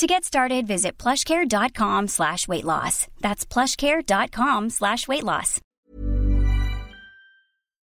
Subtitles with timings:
[0.00, 3.06] To get started, visit plushcare.com slash weight loss.
[3.20, 5.60] That's plushcare.com slash weight loss.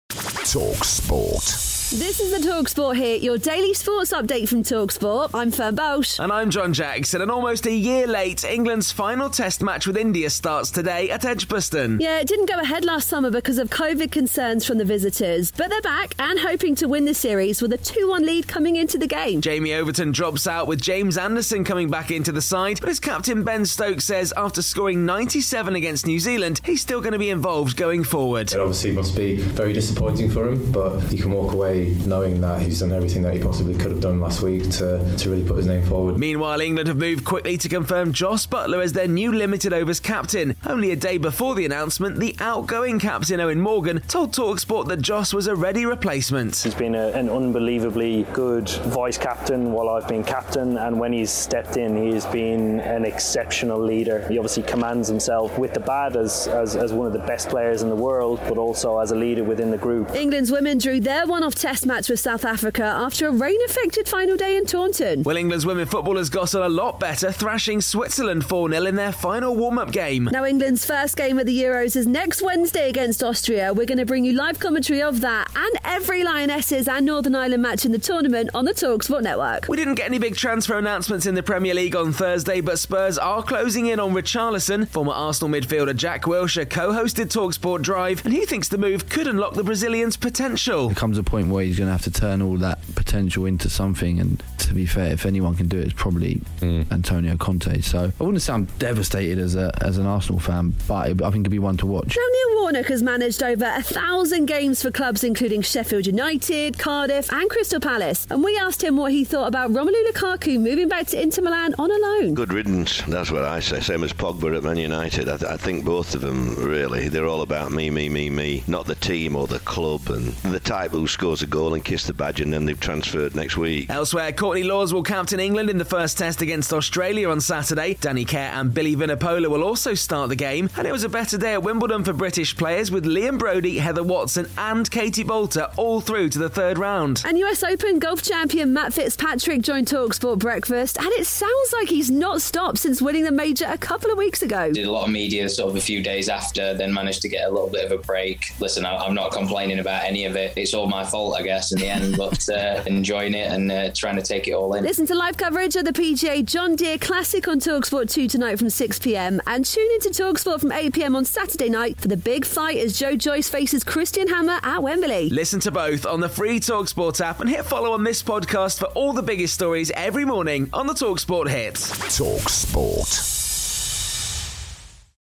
[0.10, 1.79] Talk Sport.
[1.92, 5.32] This is the Talksport here, your daily sports update from Talksport.
[5.34, 6.20] I'm Fern Bosch.
[6.20, 10.30] And I'm John Jackson, and almost a year late, England's final test match with India
[10.30, 12.00] starts today at Edgbaston.
[12.00, 15.72] Yeah, it didn't go ahead last summer because of COVID concerns from the visitors, but
[15.72, 19.00] they're back and hoping to win the series with a 2 1 lead coming into
[19.00, 19.42] the game.
[19.42, 23.44] Jamie Overton drops out with James Anderson coming back into the side, but as captain
[23.44, 27.78] Ben Stokes says, after scoring 97 against New Zealand, he's still going to be involved
[27.78, 28.52] going forward.
[28.52, 32.62] It obviously must be very disappointing for him, but he can walk away knowing that
[32.62, 35.58] he's done everything that he possibly could have done last week to, to really put
[35.58, 36.18] his name forward.
[36.18, 40.56] Meanwhile, England have moved quickly to confirm Jos Buttler as their new limited overs captain.
[40.66, 45.34] Only a day before the announcement, the outgoing captain Eoin Morgan told Talksport that Jos
[45.34, 46.56] was a ready replacement.
[46.58, 51.32] He's been a, an unbelievably good vice captain while I've been captain, and when he's
[51.32, 54.28] stepped in, he has been an exceptional leader.
[54.28, 57.82] He obviously commands himself with the bat as, as, as one of the best players
[57.82, 60.12] in the world, but also as a leader within the group.
[60.16, 64.10] England's women drew their one off test match with South Africa after a rain affected
[64.10, 65.22] final day in Taunton.
[65.22, 69.12] Well, England's women footballers got on a lot better, thrashing Switzerland 4 0 in their
[69.12, 70.28] final warm up game.
[70.32, 73.72] Now, England's first game of the Euros is next Wednesday against Austria.
[73.72, 77.62] We're going to bring you live commentary of that and every Lionesses and Northern Ireland
[77.62, 79.68] match in the tournament on the Talksport network.
[79.70, 83.20] We didn't get any big transfer announcements in the Premier League on Thursday, but Spurs
[83.20, 84.88] are closing in on Richarlison.
[84.88, 89.28] Former Arsenal midfielder Jack Wilshere co hosted Talksport Drive, and he thinks the move could
[89.28, 90.88] unlock the Brazilian's potential.
[90.88, 93.70] There comes a point where he's going to have to turn all that potential into
[93.70, 94.20] something.
[94.20, 96.92] And to be fair, if anyone can do it, it's probably mm.
[96.92, 97.82] Antonio Conte.
[97.82, 101.52] So I wouldn't sound devastated as a as an Arsenal fan, but I think it'd
[101.52, 102.16] be one to watch.
[102.16, 107.32] Now Neil Warnock has managed over a thousand games for clubs including Sheffield United, Cardiff,
[107.32, 108.28] and Crystal Palace.
[108.30, 111.74] And we asked him what he thought about Romelu Lukaku moving back to Inter Milan
[111.78, 112.34] on a loan.
[112.34, 113.02] Good riddance.
[113.04, 113.80] That's what I say.
[113.80, 115.30] Same as Pogba at Man United.
[115.30, 117.10] I, th- I think both of them really.
[117.10, 118.64] They're all about me, me, me, me.
[118.68, 122.06] Not the team or the club and the type who scores a goal and kiss
[122.06, 123.90] the badge and then they've transferred next week.
[123.90, 127.96] Elsewhere, Courtney Lawes will captain England in the first test against Australia on Saturday.
[127.96, 130.70] Danny Care and Billy Vunipola will also start the game.
[130.78, 134.04] And it was a better day at Wimbledon for British players with Liam Broady, Heather
[134.04, 137.24] Watson, and Katie Boulter all through to the third round.
[137.26, 142.12] And US Open golf champion Matt Fitzpatrick joined Talksport Breakfast, and it sounds like he's
[142.12, 144.72] not stopped since winning the major a couple of weeks ago.
[144.72, 147.48] Did a lot of media sort of a few days after, then managed to get
[147.48, 148.54] a little bit of a break.
[148.60, 150.54] Listen, I'm not complaining about any of it.
[150.56, 153.92] It's all my fault, I guess, in the end, but uh, enjoying it and uh,
[153.94, 154.84] trying to take it all in.
[154.84, 158.70] Listen to live coverage of the PGA John Deere Classic on Talksport 2 tonight from
[158.70, 162.46] 6 pm, and tune into Talksport from 8 pm on Saturday night for the big
[162.46, 165.30] fight as Joe Joyce faces Christian Hammer at Wembley.
[165.30, 168.88] Listen to both on the free Talksport app and hit follow on this podcast for
[168.88, 171.90] all the biggest stories every morning on the Talksport hits.
[172.20, 173.49] Talksport.